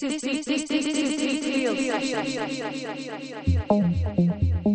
[0.00, 1.26] this is this is this is this is this
[4.66, 4.71] is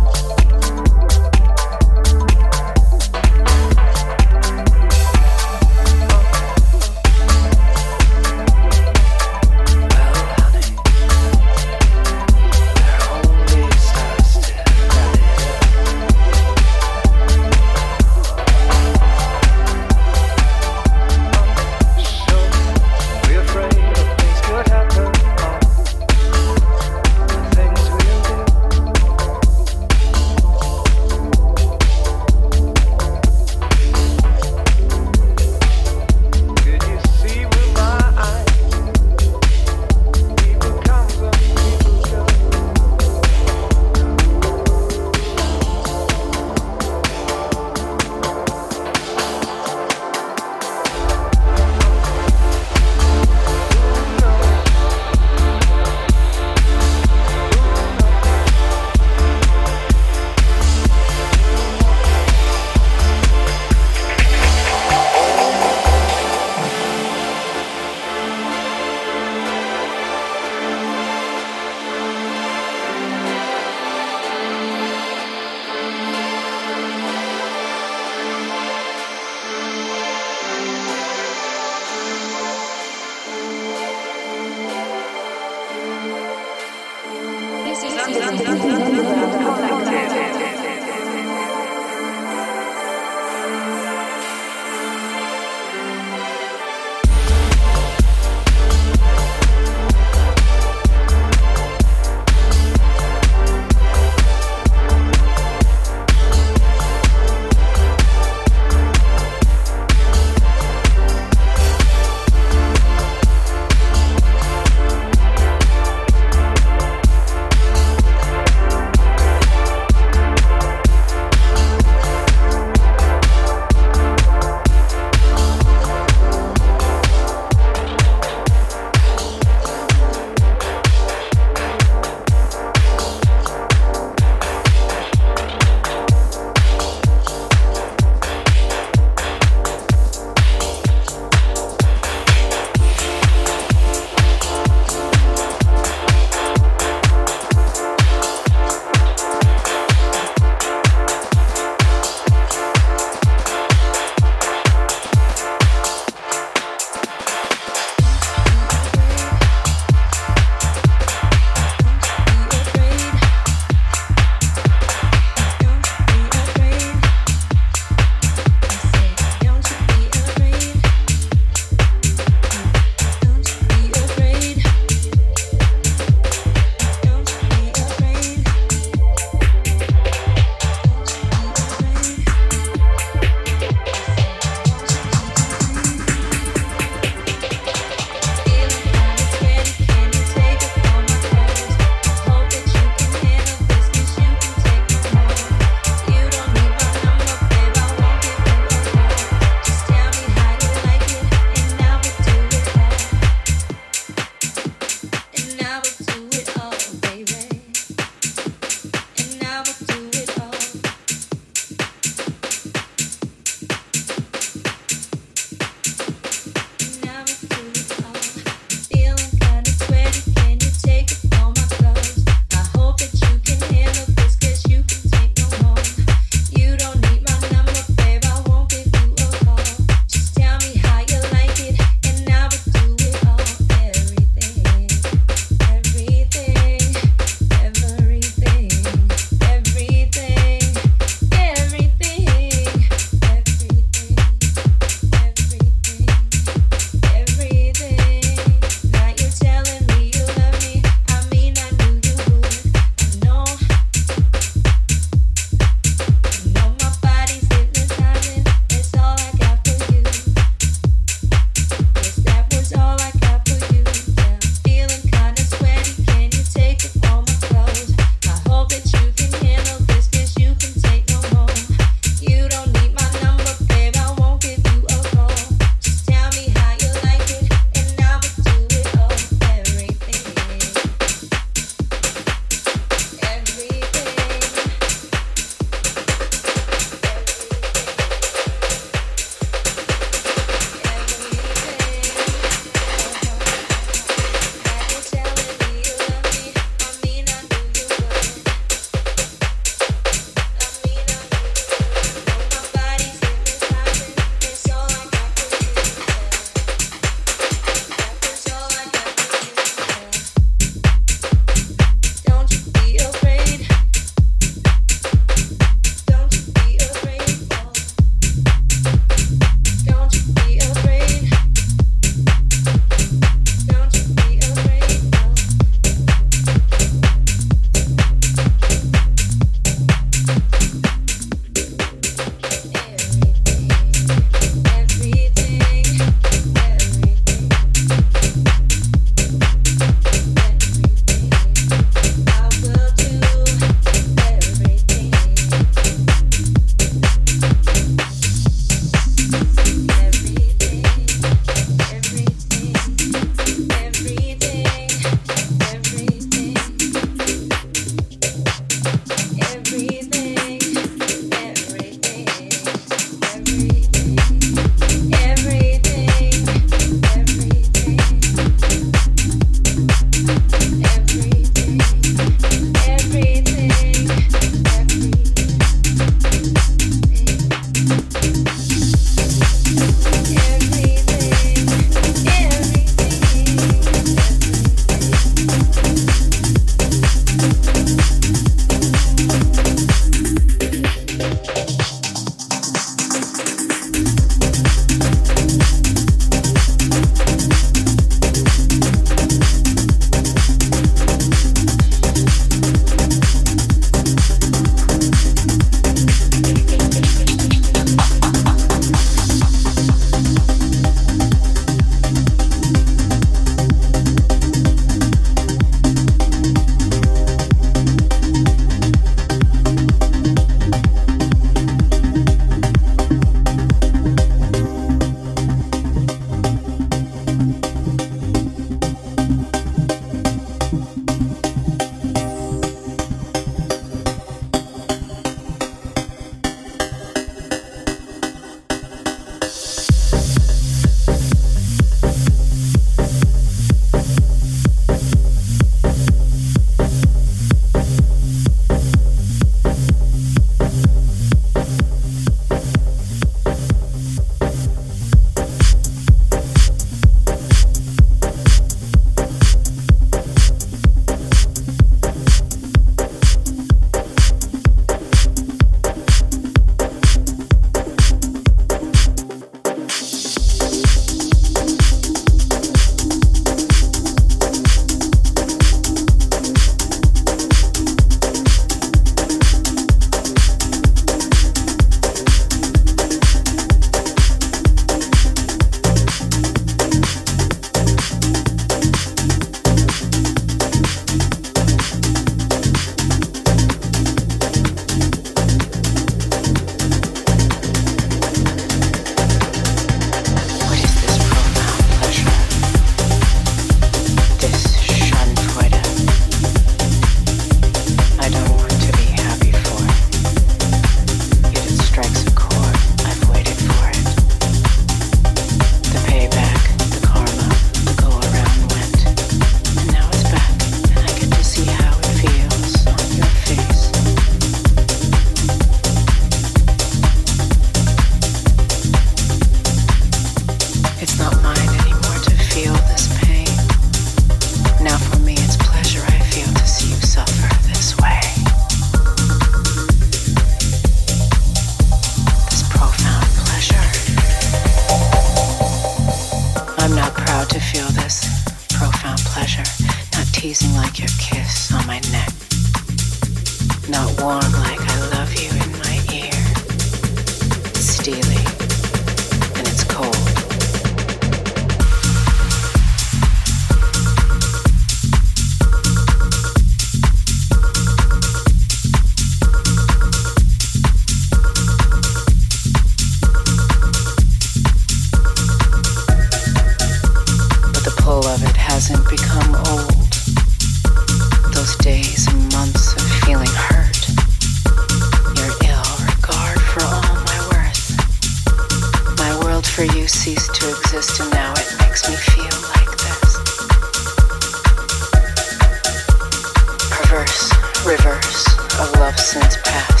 [599.31, 600.00] since past.